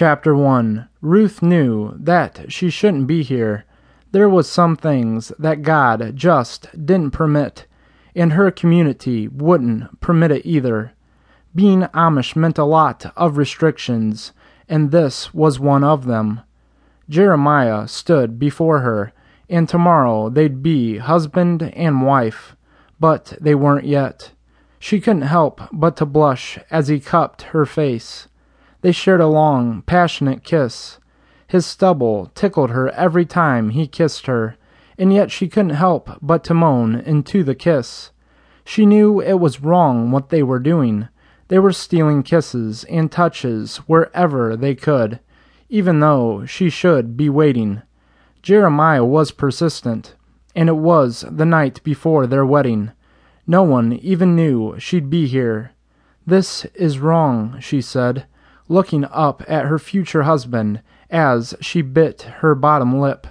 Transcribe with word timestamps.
Chapter 0.00 0.32
1 0.32 0.88
Ruth 1.00 1.42
knew 1.42 1.92
that 1.98 2.52
she 2.52 2.70
shouldn't 2.70 3.08
be 3.08 3.24
here. 3.24 3.64
There 4.12 4.28
was 4.28 4.48
some 4.48 4.76
things 4.76 5.32
that 5.40 5.62
God 5.62 6.12
just 6.14 6.68
didn't 6.86 7.10
permit, 7.10 7.66
and 8.14 8.34
her 8.34 8.52
community 8.52 9.26
wouldn't 9.26 10.00
permit 10.00 10.30
it 10.30 10.46
either. 10.46 10.92
Being 11.52 11.80
Amish 11.94 12.36
meant 12.36 12.58
a 12.58 12.64
lot 12.64 13.12
of 13.16 13.36
restrictions, 13.36 14.32
and 14.68 14.92
this 14.92 15.34
was 15.34 15.58
one 15.58 15.82
of 15.82 16.04
them. 16.04 16.42
Jeremiah 17.08 17.88
stood 17.88 18.38
before 18.38 18.82
her, 18.82 19.12
and 19.50 19.68
tomorrow 19.68 20.28
they'd 20.28 20.62
be 20.62 20.98
husband 20.98 21.72
and 21.74 22.06
wife, 22.06 22.54
but 23.00 23.36
they 23.40 23.56
weren't 23.56 23.84
yet. 23.84 24.30
She 24.78 25.00
couldn't 25.00 25.22
help 25.22 25.60
but 25.72 25.96
to 25.96 26.06
blush 26.06 26.56
as 26.70 26.86
he 26.86 27.00
cupped 27.00 27.42
her 27.50 27.66
face. 27.66 28.28
They 28.80 28.92
shared 28.92 29.20
a 29.20 29.26
long, 29.26 29.82
passionate 29.82 30.44
kiss. 30.44 30.98
His 31.46 31.66
stubble 31.66 32.30
tickled 32.34 32.70
her 32.70 32.90
every 32.90 33.24
time 33.24 33.70
he 33.70 33.86
kissed 33.86 34.26
her, 34.26 34.56
and 34.96 35.12
yet 35.12 35.30
she 35.30 35.48
couldn't 35.48 35.70
help 35.70 36.10
but 36.22 36.44
to 36.44 36.54
moan 36.54 36.94
into 36.94 37.42
the 37.42 37.54
kiss. 37.54 38.12
She 38.64 38.86
knew 38.86 39.20
it 39.20 39.40
was 39.40 39.62
wrong 39.62 40.10
what 40.10 40.28
they 40.28 40.42
were 40.42 40.58
doing. 40.58 41.08
They 41.48 41.58
were 41.58 41.72
stealing 41.72 42.22
kisses 42.22 42.84
and 42.84 43.10
touches 43.10 43.78
wherever 43.88 44.54
they 44.56 44.74
could, 44.74 45.20
even 45.68 46.00
though 46.00 46.44
she 46.44 46.68
should 46.68 47.16
be 47.16 47.28
waiting. 47.30 47.82
Jeremiah 48.42 49.04
was 49.04 49.30
persistent, 49.30 50.14
and 50.54 50.68
it 50.68 50.76
was 50.76 51.24
the 51.30 51.46
night 51.46 51.82
before 51.82 52.26
their 52.26 52.44
wedding. 52.44 52.92
No 53.46 53.62
one 53.62 53.94
even 53.94 54.36
knew 54.36 54.78
she'd 54.78 55.08
be 55.08 55.26
here. 55.26 55.72
This 56.26 56.66
is 56.74 56.98
wrong, 56.98 57.58
she 57.60 57.80
said, 57.80 58.26
looking 58.68 59.04
up 59.06 59.42
at 59.48 59.66
her 59.66 59.78
future 59.78 60.22
husband 60.22 60.82
as 61.10 61.54
she 61.60 61.82
bit 61.82 62.22
her 62.22 62.54
bottom 62.54 63.00
lip. 63.00 63.26